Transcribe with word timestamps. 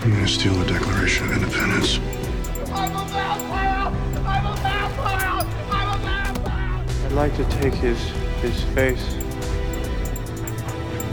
I'm 0.00 0.10
gonna 0.12 0.28
steal 0.28 0.54
the 0.54 0.64
Declaration 0.64 1.26
of 1.26 1.32
Independence. 1.32 1.98
I'm 2.72 2.94
a 2.94 3.04
vampire! 3.08 3.92
I'm 4.26 4.46
a 4.46 4.56
vampire! 4.56 5.46
I'm 5.70 5.88
a 5.88 6.04
vampire! 6.04 6.84
I'd 7.06 7.12
like 7.12 7.36
to 7.36 7.44
take 7.60 7.74
his 7.74 7.98
his 8.40 8.62
face 8.74 9.04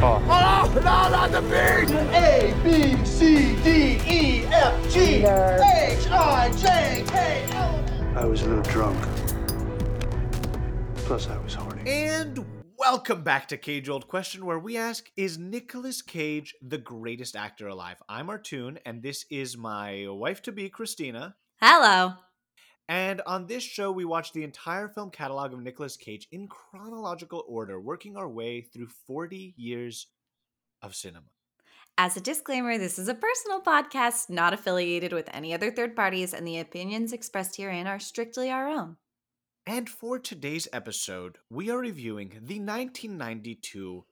off. 0.01 0.21
Oh, 0.27 0.71
no, 0.75 0.81
not 0.81 1.31
the 1.31 1.41
beat! 1.41 1.89
A, 2.13 2.53
B, 2.63 3.03
C, 3.05 3.55
D, 3.63 3.99
E, 4.07 4.45
F, 4.45 4.93
G, 4.93 4.99
H, 5.23 6.07
I, 6.11 6.51
J, 6.55 7.03
K, 7.07 7.45
L. 7.53 7.83
I 8.15 8.25
was 8.25 8.43
a 8.43 8.47
little 8.47 8.63
drunk. 8.63 9.01
Plus, 10.97 11.27
I 11.27 11.37
was 11.39 11.55
horny. 11.55 11.81
And 11.89 12.45
welcome 12.87 13.23
back 13.23 13.47
to 13.47 13.57
Cage 13.57 13.89
Old 13.89 14.07
Question, 14.07 14.45
where 14.45 14.59
we 14.59 14.77
ask 14.77 15.09
Is 15.17 15.39
Nicolas 15.39 16.03
Cage 16.03 16.53
the 16.61 16.77
greatest 16.77 17.35
actor 17.35 17.67
alive? 17.67 17.97
I'm 18.07 18.27
Artoun, 18.27 18.77
and 18.85 19.01
this 19.01 19.25
is 19.31 19.57
my 19.57 20.05
wife 20.07 20.43
to 20.43 20.51
be, 20.51 20.69
Christina. 20.69 21.35
Hello. 21.59 22.13
And 22.87 23.23
on 23.25 23.47
this 23.47 23.63
show, 23.63 23.91
we 23.91 24.05
watch 24.05 24.33
the 24.33 24.43
entire 24.43 24.87
film 24.87 25.09
catalog 25.09 25.51
of 25.51 25.63
Nicolas 25.63 25.97
Cage 25.97 26.27
in 26.31 26.47
chronological 26.47 27.43
order, 27.47 27.81
working 27.81 28.17
our 28.17 28.29
way 28.29 28.61
through 28.61 28.89
40 29.07 29.55
years 29.57 30.05
of 30.83 30.93
cinema. 30.93 31.25
As 31.97 32.15
a 32.15 32.21
disclaimer, 32.21 32.77
this 32.77 32.99
is 32.99 33.07
a 33.07 33.15
personal 33.15 33.61
podcast 33.61 34.29
not 34.29 34.53
affiliated 34.53 35.11
with 35.11 35.27
any 35.33 35.55
other 35.55 35.71
third 35.71 35.95
parties, 35.95 36.35
and 36.35 36.45
the 36.47 36.59
opinions 36.59 37.13
expressed 37.13 37.57
herein 37.57 37.87
are 37.87 37.99
strictly 37.99 38.51
our 38.51 38.69
own. 38.69 38.97
And 39.67 39.89
for 39.89 40.19
today's 40.19 40.67
episode, 40.71 41.39
we 41.49 41.69
are 41.71 41.79
reviewing 41.79 42.29
the 42.29 42.59
1992 42.59 44.05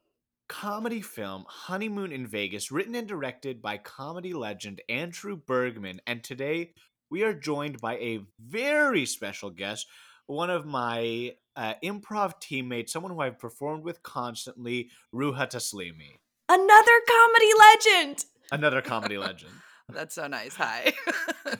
comedy 0.50 1.02
film 1.02 1.46
Honeymoon 1.48 2.12
in 2.12 2.26
Vegas, 2.28 2.72
written 2.72 2.96
and 2.96 3.08
directed 3.08 3.62
by 3.62 3.78
comedy 3.78 4.34
legend 4.34 4.82
Andrew 4.90 5.36
Bergman. 5.38 6.02
And 6.08 6.24
today 6.24 6.74
we 7.12 7.24
are 7.24 7.34
joined 7.34 7.80
by 7.80 7.96
a 7.98 8.22
very 8.40 9.06
special 9.06 9.52
guest, 9.52 9.86
one 10.26 10.50
of 10.50 10.66
my 10.66 11.34
uh, 11.56 11.76
improv 11.84 12.40
teammates, 12.40 12.92
someone 12.92 13.12
who 13.12 13.22
I've 13.22 13.40
performed 13.40 13.84
with 13.84 14.02
constantly, 14.02 14.90
Ruha 15.14 15.48
Taslimi, 15.50 16.18
Another 16.50 17.00
comedy 17.08 17.52
legend. 17.60 18.26
another 18.52 18.82
comedy 18.82 19.18
legend. 19.18 19.54
That's 19.90 20.16
so 20.16 20.28
nice. 20.28 20.56
Hi. 20.56 20.94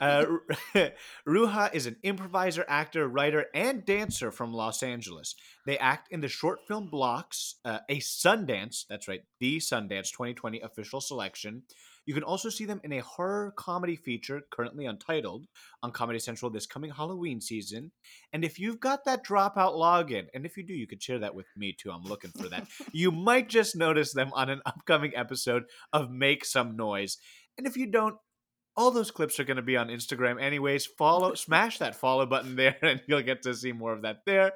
uh, 0.00 0.24
Ruha 1.26 1.74
is 1.74 1.86
an 1.86 1.96
improviser, 2.02 2.64
actor, 2.68 3.08
writer, 3.08 3.46
and 3.54 3.84
dancer 3.84 4.30
from 4.30 4.52
Los 4.52 4.82
Angeles. 4.82 5.34
They 5.66 5.78
act 5.78 6.10
in 6.10 6.20
the 6.20 6.28
short 6.28 6.60
film 6.66 6.88
blocks, 6.88 7.56
uh, 7.64 7.80
a 7.88 7.98
Sundance, 7.98 8.86
that's 8.88 9.08
right, 9.08 9.22
the 9.40 9.58
Sundance 9.58 10.10
2020 10.10 10.60
official 10.60 11.00
selection. 11.00 11.62
You 12.08 12.14
can 12.14 12.22
also 12.22 12.48
see 12.48 12.64
them 12.64 12.80
in 12.84 12.94
a 12.94 13.02
horror 13.02 13.52
comedy 13.54 13.94
feature, 13.94 14.40
currently 14.50 14.86
untitled, 14.86 15.46
on 15.82 15.92
Comedy 15.92 16.18
Central 16.18 16.50
this 16.50 16.64
coming 16.64 16.90
Halloween 16.90 17.38
season. 17.38 17.92
And 18.32 18.46
if 18.46 18.58
you've 18.58 18.80
got 18.80 19.04
that 19.04 19.22
dropout 19.22 19.74
login, 19.74 20.24
and 20.32 20.46
if 20.46 20.56
you 20.56 20.62
do, 20.62 20.72
you 20.72 20.86
could 20.86 21.02
share 21.02 21.18
that 21.18 21.34
with 21.34 21.44
me 21.54 21.76
too. 21.78 21.90
I'm 21.90 22.04
looking 22.04 22.30
for 22.30 22.48
that. 22.48 22.66
you 22.92 23.12
might 23.12 23.50
just 23.50 23.76
notice 23.76 24.14
them 24.14 24.30
on 24.32 24.48
an 24.48 24.62
upcoming 24.64 25.12
episode 25.14 25.64
of 25.92 26.10
Make 26.10 26.46
Some 26.46 26.78
Noise. 26.78 27.18
And 27.58 27.66
if 27.66 27.76
you 27.76 27.90
don't, 27.90 28.16
all 28.74 28.90
those 28.90 29.10
clips 29.10 29.38
are 29.38 29.44
going 29.44 29.58
to 29.58 29.62
be 29.62 29.76
on 29.76 29.88
Instagram 29.88 30.40
anyways. 30.40 30.86
Follow, 30.86 31.34
smash 31.34 31.76
that 31.76 31.94
follow 31.94 32.24
button 32.24 32.56
there, 32.56 32.78
and 32.82 33.02
you'll 33.06 33.20
get 33.20 33.42
to 33.42 33.52
see 33.52 33.72
more 33.72 33.92
of 33.92 34.00
that 34.00 34.20
there. 34.24 34.52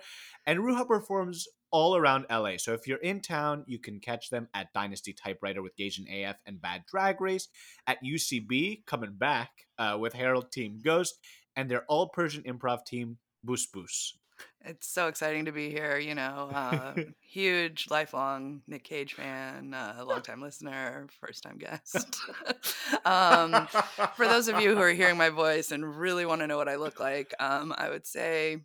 And 0.47 0.61
Ruha 0.61 0.89
performs 0.89 1.49
all 1.73 1.97
around 1.97 2.27
LA. 2.31 2.59
So 2.59 2.75
if 2.75 2.87
you're 2.87 2.99
in 2.99 3.21
town, 3.21 3.65
you 3.67 3.79
can 3.79 3.99
catch 3.99 4.31
them 4.31 4.49
at 4.55 4.73
Dynasty 4.75 5.13
Typewriter 5.13 5.63
with 5.63 5.77
Gaijin 5.77 6.07
AF 6.09 6.37
and 6.47 6.61
Bad 6.61 6.85
Drag 6.87 7.21
Race, 7.21 7.49
at 7.87 7.99
UCB 8.05 8.85
coming 8.87 9.15
back 9.15 9.51
uh, 9.79 9.97
with 9.99 10.13
Harold 10.13 10.53
Team 10.53 10.79
Ghost, 10.85 11.19
and 11.57 11.71
their 11.71 11.85
all 11.89 12.09
Persian 12.09 12.43
improv 12.45 12.85
team 12.85 13.19
Bus 13.43 13.67
Bus. 13.67 14.17
it's 14.65 14.89
so 14.89 15.09
exciting 15.09 15.47
to 15.47 15.53
be 15.53 15.71
here. 15.71 15.99
You 15.99 16.15
know, 16.15 16.51
uh, 16.53 16.95
huge, 17.21 17.89
lifelong 17.91 18.63
Nick 18.67 18.85
Cage 18.85 19.15
fan, 19.15 19.75
uh, 19.75 20.05
longtime 20.07 20.43
listener, 20.43 21.09
first 21.21 21.43
time 21.43 21.59
guest. 21.59 22.17
um, 23.05 23.67
for 24.15 24.27
those 24.27 24.49
of 24.49 24.61
you 24.61 24.75
who 24.75 24.81
are 24.81 24.93
hearing 24.93 25.17
my 25.17 25.31
voice 25.31 25.73
and 25.73 25.99
really 25.99 26.27
want 26.27 26.43
to 26.43 26.47
know 26.47 26.59
what 26.59 26.69
I 26.69 26.77
look 26.77 27.01
like, 27.01 27.35
um, 27.41 27.75
I 27.77 27.89
would 27.89 28.07
say 28.07 28.59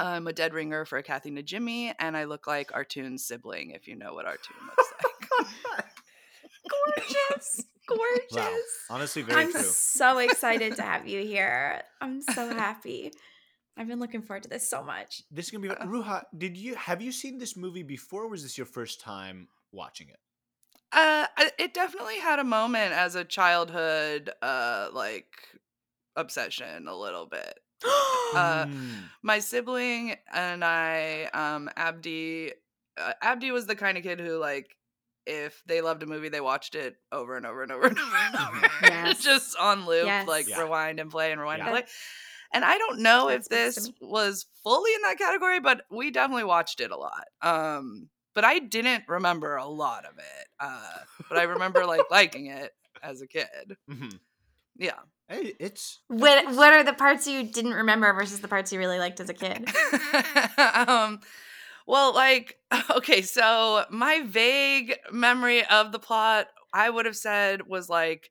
I'm 0.00 0.26
a 0.26 0.32
dead 0.32 0.54
ringer 0.54 0.84
for 0.84 1.00
Kathy 1.02 1.30
Najimy, 1.30 1.94
and 1.98 2.16
I 2.16 2.24
look 2.24 2.46
like 2.46 2.72
Artoun's 2.72 3.24
sibling, 3.24 3.70
if 3.70 3.86
you 3.86 3.96
know 3.96 4.14
what 4.14 4.26
Artoun 4.26 4.66
looks 4.66 4.92
like. 5.04 5.86
Gorgeous. 6.96 7.64
Gorgeous. 7.86 8.32
Wow, 8.32 8.56
honestly, 8.96 9.22
very 9.22 9.44
true. 9.44 9.52
I'm 9.52 9.52
true. 9.52 9.70
so 9.70 10.18
excited 10.18 10.76
to 10.76 10.82
have 10.82 11.06
you 11.08 11.22
here. 11.22 11.82
I'm 12.00 12.22
so 12.22 12.48
happy. 12.48 13.12
I've 13.76 13.88
been 13.88 14.00
looking 14.00 14.22
forward 14.22 14.44
to 14.44 14.48
this 14.48 14.68
so 14.68 14.82
much. 14.82 15.22
This 15.30 15.46
is 15.46 15.50
gonna 15.50 15.68
be 15.68 15.74
Ruha. 15.86 16.24
Did 16.36 16.56
you 16.56 16.74
have 16.74 17.00
you 17.02 17.12
seen 17.12 17.38
this 17.38 17.56
movie 17.56 17.82
before? 17.82 18.24
Or 18.24 18.28
was 18.28 18.42
this 18.42 18.58
your 18.58 18.66
first 18.66 19.00
time 19.00 19.48
watching 19.72 20.08
it? 20.08 20.18
Uh, 20.92 21.26
it 21.58 21.72
definitely 21.72 22.18
had 22.18 22.40
a 22.40 22.44
moment 22.44 22.92
as 22.92 23.14
a 23.14 23.24
childhood, 23.24 24.30
uh, 24.42 24.88
like 24.92 25.28
obsession 26.16 26.88
a 26.88 26.96
little 26.96 27.26
bit. 27.26 27.60
Uh, 28.34 28.66
Mm. 28.66 29.08
my 29.22 29.40
sibling 29.40 30.14
and 30.32 30.64
I, 30.64 31.24
um, 31.34 31.68
Abdi, 31.76 32.52
uh, 32.96 33.12
Abdi 33.20 33.50
was 33.50 33.66
the 33.66 33.74
kind 33.74 33.98
of 33.98 34.04
kid 34.04 34.20
who 34.20 34.38
like, 34.38 34.76
if 35.26 35.62
they 35.66 35.80
loved 35.80 36.02
a 36.04 36.06
movie, 36.06 36.28
they 36.28 36.40
watched 36.40 36.76
it 36.76 36.94
over 37.10 37.36
and 37.36 37.44
over 37.44 37.62
and 37.64 37.72
over 37.72 37.86
and 37.86 37.98
over 37.98 38.16
and 38.16 38.34
over, 38.54 38.70
Yes. 38.82 39.20
just 39.22 39.56
on 39.58 39.84
loop, 39.84 40.06
Yes. 40.06 40.28
like 40.28 40.46
Yeah. 40.48 40.60
rewind 40.60 41.00
and 41.00 41.10
play 41.10 41.32
and 41.32 41.40
rewind 41.40 41.58
Yeah. 41.58 41.66
and 41.66 41.72
play. 41.84 41.84
And 42.54 42.64
I 42.64 42.78
don't 42.78 43.00
know 43.00 43.28
That 43.28 43.40
if 43.40 43.48
this 43.48 43.90
was 44.00 44.46
fully 44.62 44.94
in 44.94 45.02
that 45.02 45.18
category, 45.18 45.58
but 45.60 45.82
we 45.90 46.10
definitely 46.12 46.44
watched 46.44 46.80
it 46.80 46.90
a 46.92 46.96
lot. 46.96 47.24
Um, 47.42 48.08
but 48.34 48.44
I 48.44 48.60
didn't 48.60 49.04
remember 49.08 49.56
a 49.56 49.66
lot 49.66 50.04
of 50.04 50.18
it. 50.18 50.46
Uh, 50.60 50.98
but 51.28 51.36
I 51.38 51.42
remember 51.44 51.84
like 51.84 52.02
liking 52.12 52.46
it 52.46 52.72
as 53.02 53.22
a 53.22 53.26
kid. 53.26 53.76
Mhm. 53.90 54.18
Yeah. 54.76 54.98
Hey, 55.30 55.54
it's 55.60 56.00
What 56.08 56.54
What 56.56 56.72
are 56.72 56.82
the 56.82 56.92
parts 56.92 57.28
you 57.28 57.44
didn't 57.44 57.74
remember 57.74 58.12
versus 58.12 58.40
the 58.40 58.48
parts 58.48 58.72
you 58.72 58.80
really 58.80 58.98
liked 58.98 59.20
as 59.20 59.28
a 59.28 59.34
kid? 59.34 59.68
um 60.88 61.20
well 61.86 62.12
like 62.12 62.56
okay 62.90 63.22
so 63.22 63.84
my 63.90 64.22
vague 64.26 64.96
memory 65.12 65.64
of 65.66 65.92
the 65.92 65.98
plot 66.00 66.48
i 66.72 66.90
would 66.90 67.06
have 67.06 67.16
said 67.16 67.66
was 67.66 67.88
like 67.88 68.30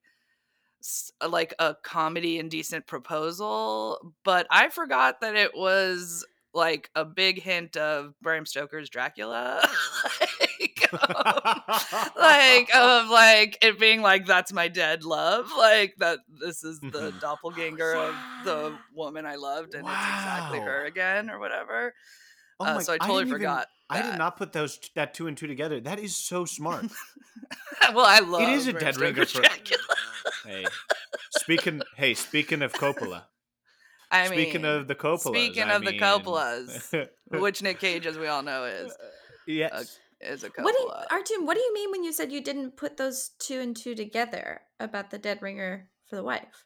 like 1.28 1.54
a 1.60 1.76
comedy 1.84 2.38
Indecent 2.38 2.86
Proposal 2.86 4.14
but 4.24 4.46
i 4.50 4.70
forgot 4.70 5.22
that 5.22 5.36
it 5.36 5.52
was 5.56 6.26
like 6.54 6.90
a 6.96 7.06
big 7.06 7.42
hint 7.42 7.78
of 7.78 8.14
Bram 8.22 8.46
Stoker's 8.46 8.90
Dracula, 8.90 9.62
like, 10.20 10.49
like 12.18 12.70
of 12.76 13.10
like 13.10 13.58
it 13.62 13.80
being 13.80 14.02
like 14.02 14.26
that's 14.26 14.52
my 14.54 14.68
dead 14.68 15.04
love, 15.04 15.50
like 15.58 15.96
that 15.98 16.20
this 16.42 16.64
is 16.64 16.80
the 16.80 17.12
Mhm. 17.12 17.20
doppelganger 17.20 17.94
of 17.96 18.16
the 18.44 18.78
woman 18.96 19.26
I 19.26 19.36
loved, 19.36 19.74
and 19.74 19.86
it's 19.86 19.94
exactly 19.96 20.60
her 20.60 20.86
again 20.86 21.30
or 21.30 21.40
whatever. 21.40 21.94
Oh 22.60 22.66
uh, 22.66 22.76
my- 22.76 22.82
so 22.84 22.94
I 22.94 22.98
totally 22.98 23.22
even- 23.22 23.34
forgot. 23.34 23.68
I 23.92 24.04
did 24.04 24.18
not 24.20 24.38
put 24.38 24.54
those 24.54 24.80
that 24.96 25.16
two 25.16 25.26
and 25.28 25.36
two 25.36 25.48
together. 25.48 25.80
That 25.82 25.98
is 26.00 26.16
so 26.16 26.46
smart. 26.46 26.86
well, 27.94 28.06
I 28.06 28.20
love 28.20 28.44
it 28.44 28.50
is 28.50 28.68
a 28.68 28.74
dead 28.74 28.98
ringer 28.98 29.26
for- 29.26 29.42
hey, 30.46 30.66
speaking. 31.32 31.82
Hey, 31.98 32.14
speaking 32.14 32.62
of 32.62 32.72
Coppola. 32.74 33.24
I 34.12 34.26
speaking 34.28 34.64
mean, 34.64 34.72
of 34.72 34.88
the 34.88 34.96
Coppolas. 34.96 35.20
speaking 35.30 35.64
I 35.64 35.74
of 35.74 35.86
the 35.86 35.98
Coppolas, 35.98 37.10
which 37.28 37.62
Nick 37.62 37.80
Cage, 37.80 38.06
as 38.08 38.18
we 38.18 38.28
all 38.28 38.42
know, 38.44 38.66
is 38.66 38.92
yes. 39.48 39.98
Is 40.22 40.44
a 40.44 40.50
Coppola. 40.50 40.64
What 40.64 40.76
do 40.76 40.82
you, 40.82 41.38
Artoun? 41.40 41.46
What 41.46 41.56
do 41.56 41.62
you 41.62 41.74
mean 41.74 41.92
when 41.92 42.04
you 42.04 42.12
said 42.12 42.32
you 42.32 42.44
didn't 42.44 42.76
put 42.76 42.98
those 42.98 43.32
two 43.40 43.60
and 43.60 43.76
two 43.76 43.96
together 43.96 44.62
about 44.80 45.12
the 45.12 45.18
dead 45.18 45.42
ringer 45.42 45.90
for 46.08 46.16
the 46.16 46.24
wife? 46.24 46.66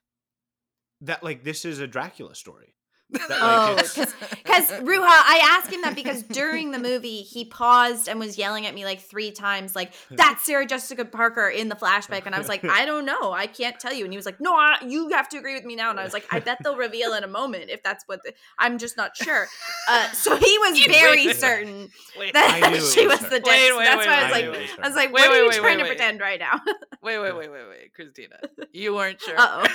that 1.04 1.24
like 1.24 1.44
this 1.44 1.66
is 1.66 1.80
a 1.80 1.88
Dracula 1.88 2.34
story. 2.34 2.76
That, 3.28 3.30
Oh, 3.42 3.76
because 3.78 4.68
Ruha, 4.82 5.04
I 5.06 5.58
asked 5.58 5.72
him 5.72 5.82
that 5.84 5.96
because 5.96 6.24
during 6.24 6.72
the 6.72 6.80
movie 6.80 7.22
he 7.22 7.46
paused 7.46 8.08
and 8.08 8.20
was 8.20 8.38
yelling 8.38 8.66
at 8.66 8.74
me 8.74 8.86
like 8.86 9.02
three 9.02 9.32
times, 9.32 9.76
like 9.76 9.94
"That's 10.12 10.44
Sarah 10.46 10.66
Jessica 10.66 11.06
Parker" 11.06 11.48
in 11.48 11.70
the 11.70 11.76
flashback, 11.76 12.26
and 12.26 12.34
I 12.34 12.40
was 12.40 12.48
like, 12.50 12.64
"I 12.66 12.86
don't 12.86 13.06
know, 13.06 13.32
I 13.32 13.48
can't 13.48 13.80
tell 13.80 13.94
you." 13.94 14.04
And 14.04 14.12
he 14.14 14.18
was 14.18 14.26
like, 14.26 14.40
"No, 14.42 14.56
I, 14.56 14.78
you 14.86 15.10
have 15.10 15.30
to 15.30 15.38
agree 15.38 15.54
with 15.54 15.64
me 15.64 15.76
now." 15.76 15.90
And 15.92 16.00
I 16.00 16.04
was 16.04 16.14
like, 16.14 16.26
"I 16.32 16.40
bet 16.40 16.58
they'll 16.64 16.76
reveal 16.76 17.14
in 17.14 17.24
a 17.24 17.28
moment 17.28 17.70
if 17.70 17.84
that's 17.84 18.04
what 18.08 18.24
the, 18.24 18.34
I'm 18.58 18.78
just 18.78 18.98
not 18.98 19.16
sure." 19.16 19.48
Uh, 19.88 20.12
so 20.12 20.36
he 20.36 20.58
was 20.60 20.74
Wait, 20.74 20.90
very 20.92 21.28
wait. 21.28 21.36
certain 21.36 21.90
Wait, 22.18 22.34
that 22.34 22.62
I 22.64 22.78
she 22.80 23.06
was 23.08 23.22
was 23.22 23.30
the 23.30 23.40
dead. 23.40 23.46
Wait, 23.46 23.70
so 23.70 23.80
that's 23.80 23.98
wait, 23.98 24.08
why 24.08 24.14
I 24.14 24.18
wait, 24.18 24.24
was 24.24 24.32
like, 24.32 24.52
wait, 24.52 24.52
wait. 24.52 24.80
I 24.84 24.88
was 24.88 24.96
like, 24.96 25.14
Wait, 25.14 25.22
"What 25.22 25.30
wait, 25.32 25.38
are 25.38 25.44
you 25.44 25.50
wait, 25.50 25.56
trying 25.60 25.78
wait, 25.78 25.84
to 25.84 25.90
wait. 25.90 25.98
pretend 25.98 26.20
right 26.22 26.40
now?" 26.40 26.60
wait, 27.02 27.20
wait, 27.20 27.36
wait, 27.36 27.52
wait, 27.52 27.68
wait, 27.70 27.94
Christina, 27.94 28.40
you 28.72 28.96
weren't 28.96 29.22
sure. 29.22 29.36
Uh 29.38 29.68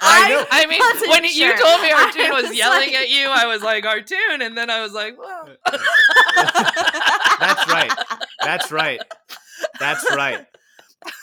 I 0.00 0.26
know. 0.30 0.44
I 0.50 0.66
mean, 0.66 0.80
wasn't 0.80 1.34
when 1.40 1.56
you 1.56 1.62
told 1.64 1.80
me 1.82 1.88
I 1.94 2.10
Artoun 2.12 2.30
was, 2.34 2.48
was 2.50 2.56
yelling 2.58 2.92
like- 2.92 3.02
at 3.02 3.10
you, 3.10 3.28
I 3.28 3.46
was 3.46 3.62
like 3.62 3.84
Artoun, 3.84 4.40
and 4.42 4.56
then 4.56 4.70
I 4.70 4.80
was 4.82 4.92
like, 4.92 5.16
well, 5.18 5.48
That's 7.40 7.68
right. 7.72 7.92
That's 8.42 8.70
right. 8.72 9.00
That's 9.80 10.04
right. 10.14 10.46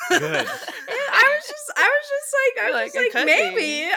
Good. 0.10 0.22
I 0.48 1.38
was 1.38 1.48
just, 1.48 1.72
I 1.76 1.90
was 1.90 2.08
just 2.10 2.34
like, 2.40 2.56
I 2.64 2.66
was 2.72 2.96
like, 2.96 3.14
like, 3.14 3.26
maybe. 3.26 3.90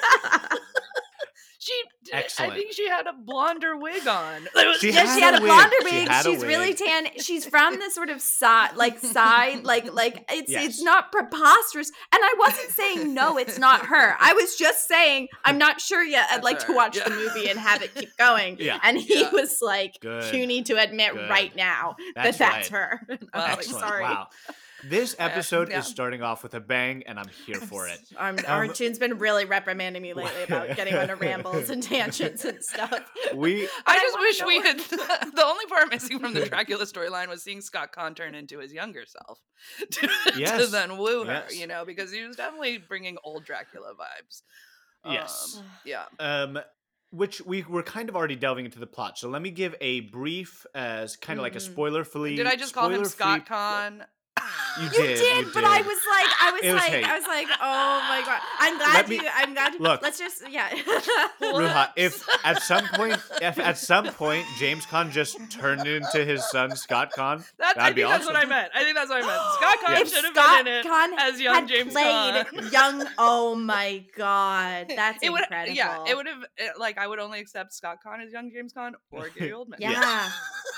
yeah. 0.00 0.56
She, 2.10 2.16
d- 2.16 2.22
Excellent. 2.24 2.52
I 2.52 2.56
think 2.56 2.72
she 2.72 2.88
had 2.88 3.06
a 3.06 3.12
blonder 3.12 3.76
wig 3.76 4.06
on. 4.06 4.48
She 4.78 4.88
yeah, 4.92 5.00
had 5.04 5.14
she 5.14 5.20
had 5.20 5.34
a 5.34 5.38
a 5.38 5.40
wig. 5.40 5.48
blonder 5.50 5.76
She 5.88 5.96
wig. 6.00 6.08
had 6.08 6.26
a 6.26 6.30
She's 6.30 6.44
really 6.44 6.74
tan. 6.74 7.06
She's 7.18 7.46
from 7.46 7.78
the 7.78 7.90
sort 7.90 8.10
of 8.10 8.20
side, 8.20 8.76
like 8.76 8.98
side, 8.98 9.64
like 9.64 9.92
like 9.92 10.24
it's 10.30 10.50
Yes. 10.50 10.64
it's 10.64 10.82
not 10.82 11.12
preposterous. 11.12 11.90
And 12.12 12.20
I 12.22 12.34
wasn't 12.38 12.70
saying 12.70 13.14
no, 13.14 13.38
it's 13.38 13.58
not 13.58 13.86
her. 13.86 14.16
I 14.20 14.32
was 14.32 14.56
just 14.56 14.88
saying 14.88 15.28
I'm 15.44 15.58
not 15.58 15.80
sure 15.80 16.02
yet. 16.02 16.26
I'd 16.30 16.36
That's 16.36 16.44
like 16.44 16.66
to 16.66 16.72
watch 16.74 16.96
yeah. 16.96 17.04
the 17.08 17.14
movie 17.14 17.48
and 17.48 17.58
have 17.58 17.82
it 17.82 17.94
keep 17.94 18.16
going. 18.16 18.56
Yeah. 18.60 18.78
And 18.82 18.98
he 18.98 19.20
Yeah. 19.20 19.30
was 19.30 19.58
like, 19.62 19.98
Good. 20.00 20.34
"You 20.34 20.46
need 20.46 20.66
to 20.66 20.76
admit 20.82 21.12
Good. 21.14 21.30
right 21.30 21.54
now 21.54 21.96
That's 22.14 22.38
that 22.38 22.52
that's 22.52 22.72
right. 22.72 22.80
her." 22.80 23.18
I'm 23.32 23.50
like, 23.56 23.62
sorry. 23.62 24.02
Wow. 24.02 24.28
This 24.84 25.14
episode 25.18 25.70
yeah. 25.70 25.80
is 25.80 25.86
starting 25.86 26.22
off 26.22 26.42
with 26.42 26.54
a 26.54 26.60
bang, 26.60 27.02
and 27.06 27.18
I'm 27.18 27.28
here 27.46 27.56
for 27.60 27.86
it. 27.88 28.00
Um, 28.16 28.38
Um, 28.38 28.44
Artoun's 28.46 28.98
been 28.98 29.18
really 29.18 29.44
reprimanding 29.44 30.02
me 30.02 30.14
lately 30.14 30.42
about 30.44 30.68
getting 30.76 30.94
on 30.94 31.10
a 31.10 31.16
rambles 31.16 31.70
and 31.70 31.82
tangents 31.82 32.44
and 32.44 32.62
stuff. 32.64 32.98
We 33.34 33.64
I 33.66 33.68
I 33.86 33.94
just 33.96 34.14
wanna 34.14 34.22
wish 34.26 34.40
know 34.40 34.46
we 34.46 34.58
what- 34.58 34.66
had. 34.66 34.78
the 35.36 35.44
only 35.44 35.66
part 35.66 35.90
missing 35.90 36.18
from 36.18 36.34
the 36.34 36.46
Dracula 36.46 36.84
storyline 36.84 37.28
was 37.28 37.42
seeing 37.42 37.60
Scott 37.60 37.90
Caan 37.96 38.14
turn 38.16 38.34
into 38.34 38.58
his 38.58 38.72
younger 38.72 39.04
self 39.06 39.38
to, 39.78 40.06
to 40.06 40.38
Yes. 40.38 40.70
then 40.70 40.96
woo 40.96 41.24
her, 41.24 41.44
Yes. 41.48 41.58
you 41.58 41.66
know, 41.66 41.84
because 41.84 42.10
he 42.12 42.24
was 42.26 42.36
definitely 42.36 42.78
bringing 42.78 43.16
old 43.24 43.44
Dracula 43.44 43.92
vibes. 43.94 44.42
Yes. 45.04 45.56
Um, 45.58 45.64
yeah. 45.84 46.04
um 46.18 46.58
which 47.12 47.40
we 47.44 47.64
were 47.64 47.82
kind 47.82 48.08
of 48.08 48.14
already 48.14 48.36
delving 48.36 48.64
into 48.66 48.78
the 48.78 48.86
plot. 48.86 49.18
So 49.18 49.28
let 49.28 49.42
me 49.42 49.50
give 49.50 49.74
a 49.80 49.98
brief 50.00 50.64
as 50.76 51.16
kind 51.16 51.40
of 51.40 51.42
like 51.42 51.56
a 51.56 51.58
Mhm. 51.58 51.62
spoiler 51.72 52.04
free. 52.04 52.36
Did 52.36 52.46
I 52.46 52.54
just 52.54 52.72
call 52.72 52.88
him 52.88 53.04
Scott 53.04 53.46
Caan? 53.46 54.06
You 54.78 54.84
You 54.84 54.90
did, 54.90 55.18
did, 55.18 55.46
you 55.46 55.52
but 55.52 55.64
I 55.64 55.78
was 55.80 55.86
like, 55.86 56.30
I 56.40 56.50
was 56.52 56.62
was 56.62 56.74
like, 56.74 56.90
hate. 56.92 57.04
I 57.04 57.18
was 57.18 57.26
like, 57.26 57.46
oh 57.60 58.02
my 58.08 58.22
god! 58.24 58.40
I'm 58.58 58.78
glad 58.78 59.08
me- 59.08 59.16
you. 59.16 59.22
I'm 59.34 59.52
glad. 59.54 59.80
Look. 59.80 60.02
let's 60.02 60.18
just 60.18 60.48
yeah. 60.48 60.68
Ruha, 61.42 61.88
if 61.96 62.24
at 62.44 62.62
some 62.62 62.86
point, 62.94 63.18
if 63.42 63.58
at 63.58 63.78
some 63.78 64.06
point 64.06 64.44
James 64.58 64.86
Caan 64.86 65.10
just 65.10 65.38
turned 65.50 65.86
into 65.86 66.24
his 66.24 66.48
son 66.50 66.74
Scott 66.76 67.12
Caan, 67.16 67.44
That's, 67.58 67.74
that'd 67.76 67.94
be 67.96 68.02
think 68.02 68.12
that's 68.12 68.24
awesome. 68.24 68.34
what 68.34 68.44
I 68.44 68.48
meant. 68.48 68.70
I 68.74 68.84
think 68.84 68.96
that's 68.96 69.10
what 69.10 69.22
I 69.24 69.26
meant. 69.26 69.42
Scott 69.54 69.78
Caan 69.84 69.94
Yeah. 69.94 70.00
if 70.02 70.08
should 70.12 70.24
have 70.24 70.34
Scott 70.34 70.64
been 70.64 70.72
in 70.74 70.80
it 70.80 70.86
Caan 70.86 71.08
as 71.18 71.40
young 71.40 71.54
had 71.54 71.68
James 71.68 71.92
played 71.92 72.06
Caan. 72.46 72.72
young, 72.72 73.04
oh 73.18 73.54
my 73.54 74.04
god, 74.16 74.86
that's 74.94 75.18
it 75.22 75.30
would, 75.32 75.42
incredible. 75.42 75.76
yeah, 75.76 76.04
it 76.06 76.16
would 76.16 76.26
have 76.26 76.44
like 76.78 76.98
I 76.98 77.06
would 77.06 77.18
only 77.18 77.40
accept 77.40 77.72
Scott 77.74 77.98
Caan 78.04 78.24
as 78.24 78.32
young 78.32 78.50
James 78.52 78.72
Caan 78.72 78.92
or 79.10 79.28
Gary 79.30 79.50
Oldman. 79.50 79.76
Yeah. 79.78 80.30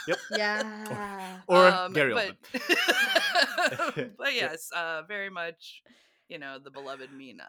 Yep. 0.08 0.18
Yeah. 0.36 1.40
or 1.46 1.66
Um, 1.68 1.92
Gary 1.92 2.12
but, 2.14 2.36
Oldman. 2.52 4.10
but 4.18 4.34
yes, 4.34 4.68
uh, 4.74 5.02
very 5.06 5.30
much, 5.30 5.82
you 6.28 6.38
know, 6.38 6.58
the 6.62 6.70
beloved 6.70 7.12
Mina. 7.12 7.44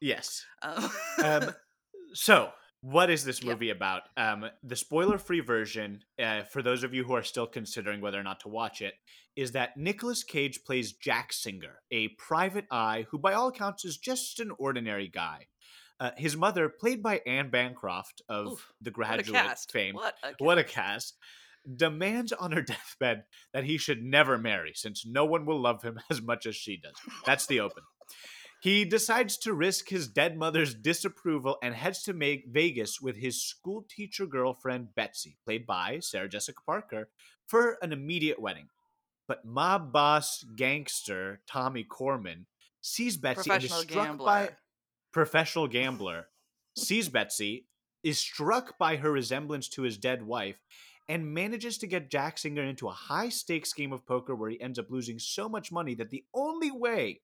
Yes. 0.00 0.44
Um, 0.62 0.90
Um, 1.22 1.50
so, 2.14 2.50
what 2.80 3.10
is 3.10 3.24
this 3.24 3.42
Yep. 3.42 3.52
movie 3.52 3.70
about? 3.70 4.02
Um, 4.16 4.48
the 4.62 4.76
spoiler-free 4.76 5.40
version, 5.40 6.02
uh, 6.22 6.44
for 6.44 6.62
those 6.62 6.84
of 6.84 6.94
you 6.94 7.04
who 7.04 7.14
are 7.14 7.22
still 7.24 7.46
considering 7.46 8.00
whether 8.00 8.18
or 8.18 8.22
not 8.22 8.40
to 8.40 8.48
watch 8.48 8.80
it, 8.80 8.94
is 9.34 9.52
that 9.52 9.76
Nicolas 9.76 10.22
Cage 10.24 10.64
plays 10.64 10.92
Jack 10.92 11.32
Singer, 11.32 11.80
a 11.90 12.08
private 12.10 12.66
eye 12.70 13.06
who, 13.10 13.18
by 13.18 13.32
all 13.34 13.48
accounts, 13.48 13.84
is 13.84 13.96
just 13.96 14.40
an 14.40 14.52
ordinary 14.58 15.08
guy. 15.08 15.46
Uh, 16.00 16.10
his 16.16 16.36
mother, 16.36 16.68
played 16.68 17.02
by 17.02 17.20
Anne 17.26 17.50
Bancroft 17.50 18.22
of 18.28 18.52
Oof, 18.52 18.72
The 18.80 18.90
what 18.90 18.94
Graduate 18.94 19.34
cast! 19.34 19.72
fame, 19.72 19.94
What 19.96 20.14
a 20.22 20.26
cast. 20.28 20.40
what 20.40 20.58
a 20.58 20.64
cast, 20.64 21.16
demands 21.76 22.32
on 22.32 22.52
her 22.52 22.62
deathbed 22.74 23.24
that 23.52 23.64
he 23.64 23.78
should 23.78 24.02
never 24.02 24.38
marry, 24.38 24.72
since 24.74 25.04
no 25.04 25.24
one 25.24 25.44
will 25.44 25.60
love 25.60 25.82
him 25.82 25.98
as 26.10 26.22
much 26.22 26.46
as 26.46 26.54
she 26.56 26.76
does. 26.76 26.94
That's 27.26 27.46
the 27.46 27.60
open. 27.60 27.82
He 28.60 28.84
decides 28.84 29.38
to 29.38 29.52
risk 29.54 29.88
his 29.88 30.08
dead 30.08 30.36
mother's 30.36 30.74
disapproval 30.74 31.58
and 31.62 31.74
heads 31.74 32.02
to 32.04 32.12
make 32.12 32.46
Vegas 32.50 33.00
with 33.00 33.16
his 33.16 33.40
school 33.42 33.84
teacher 33.88 34.26
girlfriend 34.26 34.94
Betsy, 34.96 35.36
played 35.44 35.64
by 35.66 35.98
Sarah 36.00 36.28
Jessica 36.28 36.60
Parker, 36.66 37.08
for 37.46 37.78
an 37.82 37.92
immediate 37.92 38.40
wedding. 38.40 38.68
But 39.28 39.44
mob 39.44 39.92
boss 39.92 40.44
gangster 40.56 41.40
Tommy 41.46 41.84
Korman 41.84 42.46
sees 42.80 43.16
Betsy 43.16 43.50
and 43.50 43.62
is 43.62 43.70
struck 43.72 44.06
gambler. 44.06 44.26
by 44.26 44.50
professional 45.12 45.68
gambler 45.68 46.28
sees 46.76 47.08
Betsy, 47.08 47.66
is 48.02 48.18
struck 48.18 48.78
by 48.78 48.96
her 48.96 49.10
resemblance 49.10 49.68
to 49.70 49.82
his 49.82 49.98
dead 49.98 50.22
wife, 50.22 50.60
and 51.08 51.32
manages 51.32 51.78
to 51.78 51.86
get 51.86 52.10
Jack 52.10 52.38
Singer 52.38 52.62
into 52.62 52.88
a 52.88 52.92
high 52.92 53.30
stakes 53.30 53.72
game 53.72 53.92
of 53.92 54.06
poker 54.06 54.34
where 54.34 54.50
he 54.50 54.60
ends 54.60 54.78
up 54.78 54.90
losing 54.90 55.18
so 55.18 55.48
much 55.48 55.72
money 55.72 55.94
that 55.94 56.10
the 56.10 56.24
only 56.34 56.70
way 56.70 57.22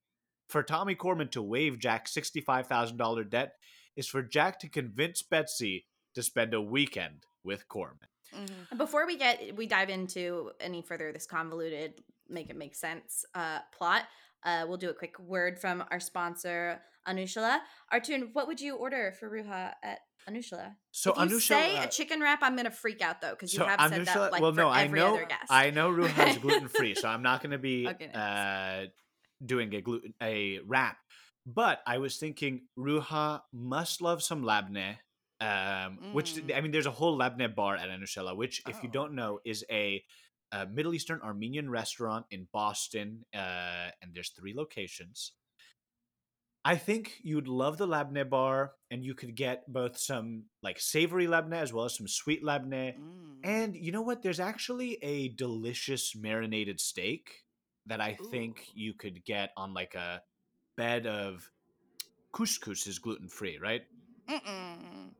for 0.48 0.62
Tommy 0.62 0.94
Korman 0.94 1.30
to 1.32 1.42
waive 1.42 1.78
Jack's 1.78 2.14
$65,000 2.14 3.28
debt 3.30 3.54
is 3.96 4.06
for 4.06 4.22
Jack 4.22 4.58
to 4.60 4.68
convince 4.68 5.22
Betsy 5.22 5.86
to 6.14 6.22
spend 6.22 6.54
a 6.54 6.60
weekend 6.60 7.26
with 7.42 7.68
Korman. 7.68 8.08
Mhm. 8.32 8.78
Before 8.78 9.06
we 9.06 9.16
get 9.16 9.54
we 9.54 9.66
dive 9.66 9.90
into 9.90 10.50
any 10.58 10.82
further 10.82 11.12
this 11.12 11.26
convoluted 11.26 12.02
make 12.28 12.50
it 12.50 12.56
make 12.56 12.74
sense 12.74 13.24
uh, 13.34 13.60
plot, 13.70 14.04
uh, 14.44 14.64
we'll 14.68 14.76
do 14.76 14.90
a 14.90 14.94
quick 14.94 15.18
word 15.18 15.58
from 15.58 15.84
our 15.90 16.00
sponsor 16.00 16.80
Anoush'ella. 17.08 17.58
Artoun, 17.92 18.30
what 18.32 18.46
would 18.46 18.60
you 18.60 18.76
order 18.76 19.12
for 19.18 19.30
Ruha 19.30 19.72
at 19.82 19.98
Anoush'ella? 20.28 20.76
So 20.90 21.12
if 21.12 21.30
you 21.30 21.36
Anusha, 21.36 21.40
say 21.40 21.76
uh, 21.78 21.84
a 21.84 21.88
chicken 21.88 22.20
wrap, 22.20 22.40
I'm 22.42 22.56
gonna 22.56 22.70
freak 22.70 23.02
out 23.02 23.20
though 23.20 23.30
because 23.30 23.52
you 23.52 23.58
so 23.58 23.66
have 23.66 23.80
said 23.90 24.06
that 24.06 24.32
like 24.32 24.40
well, 24.40 24.52
for 24.52 24.56
no, 24.60 24.68
I 24.68 24.84
every 24.84 25.00
know, 25.00 25.14
other 25.14 25.26
guest. 25.26 25.50
I 25.50 25.70
know 25.70 25.90
Ruha's 25.90 26.38
gluten 26.44 26.68
free, 26.68 26.94
so 26.94 27.08
I'm 27.08 27.22
not 27.22 27.42
going 27.42 27.50
to 27.52 27.58
be 27.58 27.86
Okay, 27.88 28.08
nice. 28.12 28.16
uh, 28.16 28.86
doing 29.44 29.74
a 29.74 29.80
gluten 29.82 30.14
a 30.22 30.60
wrap. 30.66 30.96
But 31.46 31.80
I 31.86 31.98
was 31.98 32.16
thinking 32.16 32.62
Ruha 32.78 33.42
must 33.52 34.00
love 34.00 34.22
some 34.22 34.42
labneh. 34.42 34.96
Um, 35.40 35.98
which 36.12 36.34
Mm. 36.36 36.56
I 36.56 36.60
mean, 36.62 36.70
there's 36.70 36.86
a 36.86 36.90
whole 36.90 37.18
labneh 37.18 37.54
bar 37.54 37.76
at 37.76 37.90
Anoush'ella, 37.90 38.34
which, 38.34 38.62
if 38.66 38.82
you 38.82 38.88
Oh. 38.88 38.92
don't 38.92 39.12
know, 39.14 39.40
is 39.44 39.62
a, 39.70 40.02
uh 40.54 40.66
Middle 40.72 40.94
Eastern 40.94 41.20
Armenian 41.20 41.68
restaurant 41.68 42.26
in 42.30 42.46
Boston, 42.52 43.24
uh, 43.34 43.90
and 44.00 44.14
there's 44.14 44.30
three 44.30 44.54
locations. 44.54 45.32
I 46.64 46.76
think 46.76 47.18
you'd 47.22 47.48
love 47.48 47.76
the 47.76 47.86
labneh 47.86 48.28
bar, 48.28 48.72
and 48.90 49.04
you 49.04 49.14
could 49.14 49.34
get 49.34 49.70
both 49.70 49.98
some 49.98 50.44
like 50.62 50.80
savory 50.80 51.26
labneh 51.26 51.60
as 51.60 51.72
well 51.72 51.84
as 51.84 51.96
some 51.96 52.08
sweet 52.08 52.42
labneh. 52.42 52.94
Mm. 52.96 53.40
And 53.44 53.76
you 53.76 53.92
know 53.92 54.00
what? 54.00 54.22
There's 54.22 54.40
actually 54.40 54.98
a 55.02 55.28
delicious 55.28 56.16
marinated 56.16 56.80
steak 56.80 57.44
that 57.86 58.00
I 58.00 58.16
think 58.30 58.68
you 58.74 58.94
could 58.94 59.24
get 59.24 59.50
on 59.58 59.74
like 59.74 59.94
a 59.94 60.22
bed 60.76 61.06
of 61.06 61.50
couscous 62.32 62.86
is 62.86 62.98
gluten 62.98 63.28
free, 63.28 63.58
right? 63.58 63.82
Mm-mm. 64.28 65.10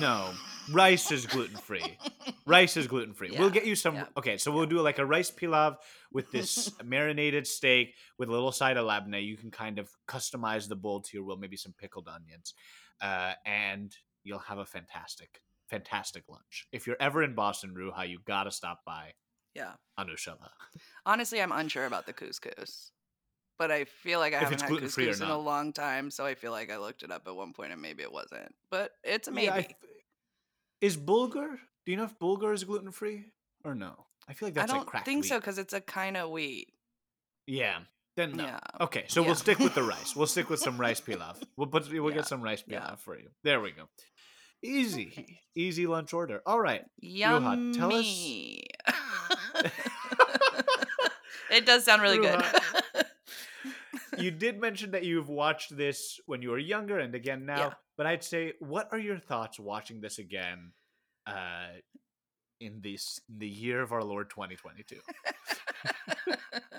No, 0.00 0.30
rice 0.72 1.10
is 1.12 1.26
gluten 1.26 1.56
free. 1.56 1.98
Rice 2.46 2.76
is 2.76 2.86
gluten 2.86 3.14
free. 3.14 3.30
we'll 3.38 3.48
get 3.48 3.64
you 3.64 3.74
some. 3.74 3.94
yeah, 3.94 4.04
Okay, 4.18 4.36
so 4.36 4.52
we'll 4.52 4.66
do 4.66 4.78
like 4.80 4.98
a 4.98 5.06
rice 5.06 5.30
pilaf 5.30 5.76
with 6.12 6.30
this 6.30 6.70
marinated 6.84 7.46
steak 7.46 7.94
with 8.18 8.28
a 8.28 8.32
little 8.32 8.52
side 8.52 8.76
of 8.76 8.86
labneh. 8.86 9.24
You 9.24 9.38
can 9.38 9.50
kind 9.50 9.78
of 9.78 9.88
customize 10.06 10.68
the 10.68 10.76
bowl 10.76 11.00
to 11.00 11.16
your 11.16 11.24
will, 11.24 11.38
maybe 11.38 11.56
some 11.56 11.72
pickled 11.78 12.06
onions, 12.06 12.52
uh, 13.00 13.32
and 13.46 13.96
you'll 14.24 14.40
have 14.40 14.58
a 14.58 14.66
fantastic, 14.66 15.40
fantastic 15.70 16.24
lunch. 16.28 16.66
If 16.70 16.86
you're 16.86 16.98
ever 17.00 17.22
in 17.22 17.34
Boston, 17.34 17.74
Ruha, 17.74 18.06
you 18.06 18.18
gotta 18.26 18.50
stop 18.50 18.80
by 18.84 19.14
Yeah. 19.54 19.72
Anoush'ella. 19.98 20.50
Honestly, 21.06 21.40
I'm 21.40 21.52
unsure 21.52 21.86
about 21.86 22.04
the 22.04 22.12
couscous. 22.12 22.90
But 23.58 23.70
I 23.70 23.84
feel 23.84 24.18
like 24.18 24.32
I 24.34 24.38
If 24.38 24.42
haven't 24.44 24.60
had 24.62 24.70
couscous 24.70 25.20
in 25.20 25.28
a 25.28 25.38
long 25.38 25.72
time, 25.72 26.10
so 26.10 26.26
I 26.26 26.34
feel 26.34 26.50
like 26.50 26.72
I 26.72 26.78
looked 26.78 27.02
it 27.04 27.12
up 27.12 27.22
at 27.28 27.34
one 27.36 27.52
point 27.52 27.72
and 27.72 27.80
maybe 27.80 28.02
it 28.02 28.12
wasn't. 28.12 28.52
But 28.70 28.90
it's 29.04 29.28
a 29.28 29.30
maybe. 29.30 29.46
Yeah, 29.46 29.54
I 29.54 29.68
is 30.80 30.96
bulgur? 30.96 31.56
Do 31.86 31.92
you 31.92 31.96
know 31.96 32.04
if 32.04 32.18
bulgur 32.18 32.52
is 32.52 32.64
gluten 32.64 32.90
free 32.90 33.26
or 33.64 33.74
no? 33.74 34.06
I 34.28 34.32
feel 34.32 34.48
like 34.48 34.54
that's 34.54 34.72
I 34.72 34.76
don't 34.76 34.92
like 34.92 35.04
think 35.04 35.24
so 35.24 35.38
because 35.38 35.58
it's 35.58 35.72
a 35.72 35.80
kind 35.80 36.16
of 36.16 36.30
wheat. 36.30 36.68
Yeah. 37.46 37.78
Then 38.16 38.32
no. 38.36 38.44
Yeah. 38.44 38.58
Okay, 38.80 39.04
so 39.08 39.20
Yeah. 39.20 39.26
we'll 39.28 39.34
stick 39.36 39.58
with 39.58 39.74
the 39.74 39.82
rice. 39.82 40.14
We'll 40.16 40.26
stick 40.26 40.48
with 40.50 40.60
some 40.60 40.78
rice 40.80 41.00
pilaf. 41.00 41.36
We'll 41.56 41.66
put 41.68 41.88
we'll 41.92 42.10
Yeah. 42.10 42.16
get 42.18 42.26
some 42.28 42.42
rice 42.42 42.62
pilaf 42.62 42.98
for 43.00 43.18
you. 43.18 43.28
There 43.44 43.60
we 43.60 43.70
go. 43.72 43.88
Easy, 44.62 45.12
Okay. 45.12 45.40
easy 45.54 45.86
lunch 45.86 46.12
order. 46.14 46.40
All 46.46 46.58
right. 46.60 46.84
Yummy. 47.00 47.72
tell 47.74 47.92
us- 47.92 48.04
it 51.50 51.66
does 51.66 51.84
sound 51.84 52.02
really 52.02 52.18
good. 52.18 52.42
You 54.18 54.30
did 54.30 54.60
mention 54.60 54.90
that 54.92 55.04
you've 55.04 55.28
watched 55.28 55.76
this 55.76 56.18
when 56.26 56.42
you 56.42 56.50
were 56.50 56.58
younger 56.58 56.98
and 56.98 57.14
again 57.14 57.44
now, 57.46 57.58
Yeah. 57.68 57.74
but 57.96 58.06
I'd 58.06 58.22
say, 58.24 58.52
what 58.60 58.88
are 58.92 58.98
your 58.98 59.18
thoughts 59.18 59.58
watching 59.58 60.00
this 60.00 60.18
again, 60.18 60.72
uh, 61.26 61.68
in 62.60 62.80
this 62.80 63.20
in 63.28 63.38
the 63.38 63.48
year 63.48 63.82
of 63.82 63.92
our 63.92 64.02
Lord 64.04 64.30
2022? 64.30 64.96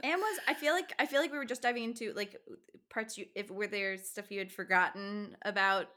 And 0.04 0.22
was 0.22 0.39
I 0.48 0.54
feel 0.54 0.74
like 0.74 0.94
I 1.00 1.06
feel 1.06 1.20
like 1.22 1.32
we 1.32 1.38
were 1.38 1.46
just 1.46 1.62
diving 1.62 1.84
into 1.84 2.13
like 2.13 2.39
parts 2.89 3.18
you 3.18 3.25
if 3.36 3.50
were 3.50 3.68
there 3.68 3.98
stuff 3.98 4.30
you 4.32 4.39
had 4.39 4.51
forgotten 4.51 5.36
about. 5.44 5.88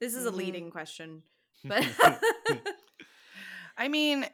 This 0.00 0.14
is 0.14 0.26
a 0.26 0.30
Mhm. 0.30 0.36
leading 0.36 0.70
question, 0.70 1.22
but 1.64 1.84
I 3.76 3.88
mean, 3.88 4.26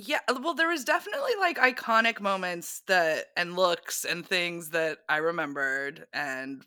Yeah, 0.00 0.20
uh, 0.28 0.38
well, 0.42 0.54
there 0.54 0.68
was 0.68 0.84
definitely 0.84 1.34
like 1.40 1.56
iconic 1.56 2.20
moments 2.20 2.80
that 2.86 3.26
and 3.36 3.56
looks 3.56 4.04
and 4.04 4.24
things 4.26 4.70
that 4.70 4.98
I 5.08 5.16
remembered 5.16 6.06
and 6.12 6.64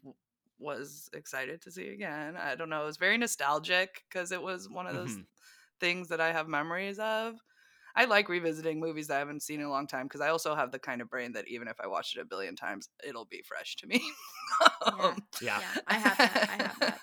was 0.59 1.09
excited 1.13 1.61
to 1.61 1.71
see 1.71 1.89
again. 1.89 2.35
I 2.35 2.55
don't 2.55 2.69
know, 2.69 2.83
it 2.83 2.87
was 2.87 2.97
very 2.97 3.17
nostalgic 3.17 4.03
because 4.09 4.31
it 4.33 4.41
was 4.41 4.67
one 4.69 4.85
of 4.85 4.93
those 4.95 5.17
Mhm. 5.17 5.25
things 5.79 6.09
that 6.09 6.21
I 6.21 6.33
have 6.33 6.47
memories 6.49 6.99
of. 6.99 7.39
I 7.95 8.05
like 8.05 8.29
revisiting 8.29 8.79
movies 8.79 9.07
that 9.07 9.17
I 9.17 9.19
haven't 9.19 9.43
seen 9.43 9.61
in 9.61 9.67
a 9.67 9.71
long 9.71 9.87
time 9.87 10.07
because 10.07 10.21
I 10.21 10.29
also 10.29 10.55
have 10.55 10.71
the 10.71 10.79
kind 10.79 11.01
of 11.01 11.09
brain 11.09 11.33
that 11.33 11.47
even 11.47 11.67
if 11.69 11.79
I 11.81 11.87
watched 11.87 12.17
it 12.17 12.21
a 12.21 12.25
billion 12.25 12.55
times, 12.55 12.89
it'll 13.03 13.25
be 13.25 13.43
fresh 13.43 13.75
to 13.77 13.87
me. 13.87 14.01
Um, 14.83 15.21
Yeah. 15.39 15.61
Yeah, 15.61 15.77
I 15.87 15.97
have 15.99 16.21
that. 16.23 16.43
I 16.47 16.57
have 16.57 16.79
that. 16.81 17.01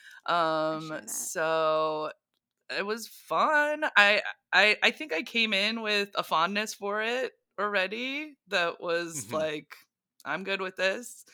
um 0.26 1.00
that. 1.06 1.06
so 1.06 2.12
it 2.78 2.86
was 2.86 3.08
fun. 3.08 3.84
I 3.96 4.22
i 4.52 4.76
i 4.82 4.90
think 4.90 5.12
i 5.12 5.22
came 5.22 5.52
in 5.54 5.82
with 5.82 6.10
a 6.14 6.22
fondness 6.22 6.74
for 6.74 7.02
it 7.02 7.32
already 7.58 8.36
that 8.48 8.80
was 8.80 9.26
Mhm. 9.28 9.32
like 9.32 9.76
i'm 10.24 10.44
good 10.44 10.60
with 10.60 10.76
this. 10.76 11.24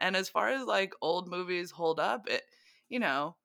And 0.00 0.16
as 0.16 0.28
far 0.28 0.48
as 0.50 0.64
like 0.66 0.94
old 1.02 1.28
movies 1.28 1.70
hold 1.70 2.00
up 2.00 2.28
it 2.28 2.44
you 2.88 2.98
know 3.00 3.36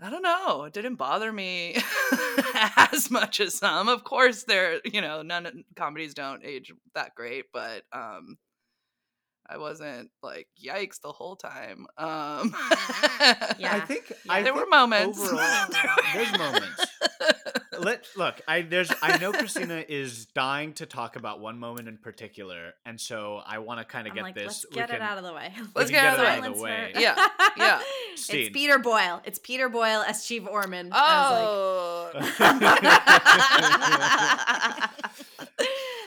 i 0.00 0.10
don't 0.10 0.22
know 0.22 0.64
it 0.64 0.72
didn't 0.72 0.96
bother 0.96 1.32
me 1.32 1.76
as 2.76 3.10
much 3.10 3.40
as 3.40 3.54
some. 3.54 3.88
Of 3.88 4.04
course 4.04 4.44
there 4.44 4.80
you 4.84 5.00
know 5.00 5.22
none 5.22 5.64
comedies 5.74 6.14
don't 6.14 6.44
age 6.44 6.72
that 6.94 7.14
great 7.14 7.46
but 7.52 7.84
um 7.92 8.36
I 9.48 9.58
wasn't 9.58 10.10
like 10.22 10.48
yikes 10.62 11.00
the 11.00 11.12
whole 11.12 11.36
time. 11.36 11.86
Um 11.98 12.54
Yeah. 13.58 13.74
I 13.74 13.80
think 13.86 14.10
Yeah. 14.10 14.16
I 14.32 14.42
there 14.42 14.54
were 14.54 14.66
moments. 14.66 15.18
overall, 15.20 15.66
there's 16.14 16.32
moments. 16.38 16.86
Let 17.78 18.06
look. 18.16 18.40
I 18.48 18.62
there's. 18.62 18.90
I 19.02 19.18
know 19.18 19.32
Christina 19.32 19.84
is 19.86 20.24
dying 20.26 20.72
to 20.74 20.86
talk 20.86 21.16
about 21.16 21.40
one 21.40 21.58
moment 21.58 21.88
in 21.88 21.98
particular, 21.98 22.72
and 22.86 22.98
so 22.98 23.42
I 23.46 23.58
want 23.58 23.80
to 23.80 23.84
kind 23.84 24.08
of 24.08 24.14
get 24.14 24.22
like, 24.22 24.34
this. 24.34 24.46
let's 24.46 24.66
we 24.70 24.76
get 24.76 24.88
it 24.88 24.92
can- 24.94 25.02
out 25.02 25.18
of 25.18 25.24
the 25.24 25.34
way. 25.34 25.52
Let's 25.74 25.90
can 25.90 26.02
get 26.02 26.18
it 26.18 26.26
out 26.26 26.38
of 26.48 26.56
the 26.56 26.62
way. 26.62 26.92
her. 26.94 27.00
Yeah, 27.00 27.26
yeah. 27.58 27.80
Steen. 28.14 28.40
It's 28.46 28.52
Peter 28.54 28.78
Boyle. 28.78 29.20
It's 29.26 29.38
Peter 29.38 29.68
Boyle 29.68 30.02
as 30.08 30.24
Chief 30.24 30.46
Orman. 30.48 30.88
I 30.92 31.30
was 31.30 32.14
Oh. 32.18 32.36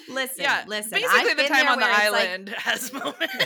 Like, 0.09 0.29
listen, 0.29 0.43
yeah. 0.43 0.63
listen. 0.67 0.91
Basically, 0.91 1.31
I've 1.31 1.37
the 1.37 1.43
time 1.43 1.67
on 1.67 1.79
the 1.79 1.85
where 1.85 1.93
it's 1.93 2.11
like- 2.11 2.29
island 2.29 2.49
has 2.57 2.93
moments. 2.93 3.45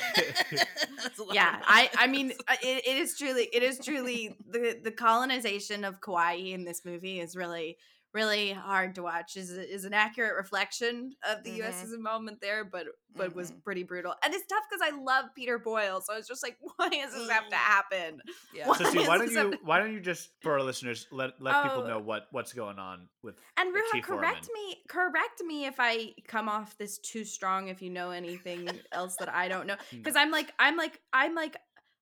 That's 1.04 1.20
a 1.20 1.24
lot 1.24 1.34
yeah 1.36 1.60
i 1.66 1.90
i 1.98 2.08
mean 2.08 2.32
uh, 2.48 2.56
it, 2.62 2.86
it 2.86 2.98
is 2.98 3.18
truly 3.18 3.50
it 3.54 3.64
is 3.64 3.80
truly 3.80 4.36
the 4.50 4.80
the 4.84 4.92
colonization 4.92 5.84
of 5.84 6.02
kauai 6.02 6.34
in 6.34 6.64
this 6.64 6.86
movie 6.86 7.20
is 7.20 7.36
really 7.36 7.78
really 8.14 8.52
hard 8.54 8.96
to 8.96 9.04
watch 9.04 9.36
is 9.36 9.50
is 9.52 9.86
an 9.86 9.94
accurate 9.94 10.36
reflection 10.36 11.14
of 11.28 11.44
the 11.44 11.60
Mhm. 11.60 11.68
us's 11.68 11.94
involvement 11.94 12.40
there 12.42 12.64
but 12.64 12.86
but 13.16 13.36
was 13.36 13.52
Mhm. 13.52 13.64
pretty 13.64 13.84
brutal 13.84 14.14
and 14.24 14.34
it's 14.34 14.46
tough 14.48 14.64
because 14.70 14.82
i 14.88 14.96
love 14.96 15.26
peter 15.36 15.58
boyle 15.60 16.00
so 16.02 16.14
it's 16.16 16.28
just 16.28 16.44
like 16.44 16.58
why 16.78 16.90
does 16.90 17.14
this 17.14 17.30
have 17.30 17.50
to 17.50 17.56
Mm. 17.56 17.60
happen 17.60 18.22
Yeah. 18.54 18.68
Why 18.68 18.78
So, 18.78 18.84
see, 18.86 19.00
why 19.08 19.18
don't 19.18 19.28
is 19.28 19.34
this 19.34 19.44
you 19.54 19.60
why 19.64 19.80
don't 19.80 19.94
you 19.94 20.00
just 20.00 20.30
for 20.42 20.54
our 20.54 20.62
listeners 20.62 21.08
let 21.12 21.42
let 21.42 21.64
people 21.64 21.84
Oh. 21.84 21.88
know 21.88 22.00
what 22.00 22.28
what's 22.32 22.54
going 22.54 22.78
on 22.80 23.10
with 23.24 23.36
and 23.58 23.74
the 23.74 23.80
Ruha, 23.80 23.92
Chief 23.94 24.04
correct 24.06 24.48
Orman. 24.50 24.68
me 24.70 24.84
correct 24.88 25.42
me 25.44 25.66
if 25.66 25.76
i 25.80 26.14
come 26.28 26.48
off 26.50 26.78
this 26.78 27.00
too 27.00 27.26
strong 27.26 27.68
if 27.70 27.82
you 27.82 27.90
know 27.90 28.12
anything 28.12 28.70
else 28.92 29.16
that 29.18 29.30
i 29.30 29.48
don't 29.48 29.66
know 29.68 29.76
Hmm. 29.90 29.98
because 29.98 30.16
i'm 30.16 30.30
like 30.32 30.52
i'm 30.60 30.78
like 30.78 31.00
i'm 31.14 31.34
like 31.36 31.58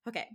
okay 0.08 0.28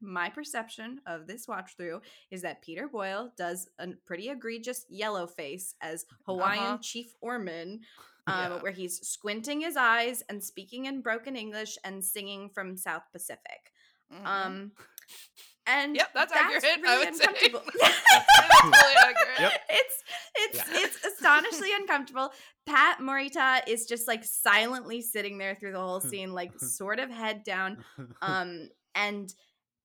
my 0.00 0.28
perception 0.30 1.00
of 1.06 1.26
this 1.26 1.46
watch 1.48 1.76
through 1.76 2.00
is 2.30 2.42
that 2.42 2.62
Peter 2.62 2.88
Boyle 2.88 3.32
does 3.36 3.68
a 3.78 3.88
pretty 4.06 4.28
egregious 4.28 4.84
yellow 4.88 5.26
face 5.26 5.74
as 5.80 6.04
Hawaiian 6.26 6.62
Uh-huh. 6.64 6.78
Chief 6.82 7.12
Orman, 7.20 7.80
um, 8.26 8.52
Yeah. 8.52 8.62
where 8.62 8.72
he's 8.72 9.00
squinting 9.06 9.60
his 9.60 9.76
eyes 9.76 10.22
and 10.28 10.42
speaking 10.42 10.86
in 10.86 11.00
broken 11.00 11.36
English 11.36 11.78
and 11.84 12.04
singing 12.04 12.50
from 12.50 12.76
South 12.76 13.04
Pacific. 13.12 13.72
Mhm. 14.12 14.24
Um, 14.26 14.72
and 15.66 15.96
Yep, 15.96 16.08
that's 16.14 16.32
accurate, 16.32 16.64
I 16.64 16.80
Really 16.80 17.04
would 17.06 17.14
say. 17.16 17.24
uncomfortable. 17.24 17.62
That's 17.80 18.62
totally 18.62 18.94
accurate. 19.04 19.40
Yep. 19.40 19.52
It's 19.70 20.04
it's 20.34 20.56
Yeah. 20.58 20.64
it's 20.84 21.04
astonishingly 21.04 21.72
uncomfortable. 21.74 22.32
Pat 22.66 22.98
Morita 23.00 23.60
is 23.68 23.86
just 23.86 24.08
like 24.08 24.24
silently 24.24 25.00
sitting 25.02 25.36
there 25.38 25.54
through 25.54 25.72
the 25.72 25.78
whole 25.80 26.00
scene, 26.00 26.32
like 26.32 26.58
sort 26.58 26.98
of 27.00 27.10
head 27.10 27.42
down. 27.44 27.84
Um 28.22 28.68
and 28.94 29.32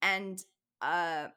and 0.04 0.40
uh 0.82 1.30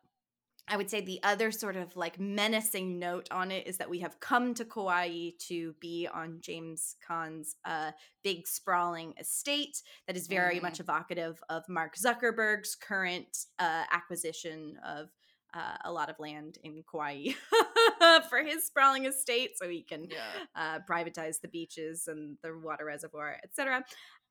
I 0.69 0.77
would 0.77 0.91
say 0.91 1.01
the 1.01 1.21
other 1.23 1.53
sort 1.53 1.77
of 1.77 1.95
like 1.95 2.19
menacing 2.19 2.99
note 2.99 3.29
on 3.31 3.53
it 3.53 3.69
is 3.69 3.77
that 3.79 3.89
we 3.89 4.01
have 4.01 4.19
come 4.19 4.53
to 4.55 4.65
Kauai 4.65 5.31
to 5.47 5.75
be 5.81 6.09
on 6.13 6.39
James 6.41 6.97
Caan's 7.07 7.55
uh, 7.65 7.93
big 8.25 8.49
sprawling 8.49 9.15
estate 9.17 9.81
that 10.09 10.17
is 10.17 10.27
very 10.27 10.57
Mhm. 10.59 10.63
much 10.63 10.81
evocative 10.81 11.41
of 11.49 11.63
Mark 11.69 11.95
Zuckerberg's 11.97 12.75
current 12.75 13.45
uh, 13.61 13.85
acquisition 13.93 14.77
of 14.85 15.11
uh, 15.55 15.77
a 15.85 15.93
lot 15.93 16.11
of 16.11 16.19
land 16.19 16.59
in 16.65 16.83
Kauai 16.91 17.29
for 18.29 18.39
his 18.43 18.67
sprawling 18.67 19.05
estate 19.07 19.57
so 19.57 19.69
he 19.69 19.83
can 19.85 20.09
Yeah. 20.11 20.47
uh, 20.57 20.81
privatize 20.81 21.41
the 21.41 21.47
beaches 21.49 22.09
and 22.09 22.39
the 22.43 22.59
water 22.59 22.85
reservoir, 22.85 23.39
etc. 23.45 23.85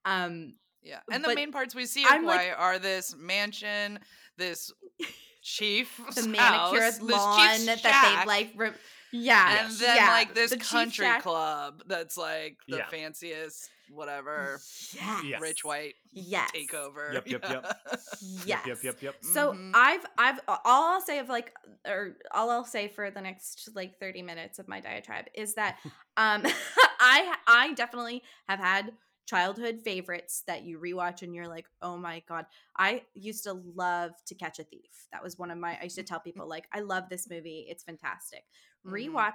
Um, 0.04 0.56
Yeah. 0.86 1.00
And 1.12 1.24
the 1.24 1.34
main 1.36 1.52
parts 1.52 1.74
we 1.76 1.86
see 1.86 2.02
in 2.04 2.08
I'm, 2.10 2.24
Kauai 2.26 2.36
like- 2.36 2.56
are 2.60 2.80
this 2.80 3.16
mansion, 3.18 4.00
this 4.38 4.72
chief, 5.42 6.00
the 6.16 6.28
manicured 6.28 7.02
lawn 7.02 7.66
that 7.66 7.82
they've 7.84 8.28
like 8.28 8.52
re- 8.56 8.72
yeah 9.12 9.66
and 9.66 9.74
then 9.78 9.96
yeah, 9.96 10.10
like 10.10 10.34
this 10.34 10.52
the 10.52 10.58
country 10.58 11.06
shack- 11.06 11.22
club 11.22 11.82
that's 11.88 12.18
like 12.18 12.58
the 12.68 12.78
Yeah. 12.78 12.88
fanciest 12.88 13.70
whatever 13.90 14.60
yes. 14.94 15.22
Yes. 15.24 15.40
rich 15.42 15.64
white 15.64 15.94
yes 16.12 16.50
takeover. 16.54 17.14
Yep, 17.14 17.28
yep, 17.30 17.46
yep. 17.48 17.78
yes 18.46 18.46
Yep, 18.46 18.66
yep, 18.66 18.78
yep, 18.84 19.02
yep. 19.02 19.16
so 19.22 19.54
Mhm. 19.54 19.72
i've 19.76 20.06
i've 20.18 20.40
all 20.48 20.60
i'll 20.96 21.02
say 21.02 21.20
of 21.20 21.30
like 21.30 21.54
or 21.88 22.18
all 22.34 22.50
i'll 22.50 22.66
say 22.66 22.88
for 22.88 23.12
the 23.12 23.22
next 23.22 23.70
like 23.76 24.00
30 24.00 24.24
minutes 24.24 24.58
of 24.58 24.68
my 24.68 24.82
diatribe 24.82 25.26
is 25.36 25.54
that 25.54 25.78
um 26.18 26.42
i 27.00 27.36
i 27.48 27.74
definitely 27.76 28.24
have 28.50 28.60
had 28.60 28.92
childhood 29.26 29.82
favorites 29.84 30.44
that 30.48 30.64
you 30.64 30.80
rewatch 30.80 31.22
and 31.22 31.34
you're 31.36 31.48
like 31.48 31.66
oh 31.82 31.98
my 31.98 32.22
god. 32.28 32.46
I 32.78 33.04
used 33.14 33.44
to 33.46 33.54
love 33.54 34.12
to 34.28 34.36
catch 34.36 34.60
a 34.60 34.64
thief. 34.64 35.08
That 35.12 35.24
was 35.24 35.38
one 35.38 35.52
of 35.52 35.58
my 35.58 35.78
i 35.80 35.84
used 35.84 35.96
to 35.98 36.04
tell 36.04 36.20
people 36.28 36.48
like 36.48 36.68
i 36.74 36.80
love 36.82 37.06
this 37.10 37.30
movie. 37.30 37.66
It's 37.70 37.84
fantastic. 37.84 38.44
Mhm. 38.86 38.92
rewatch 38.94 39.34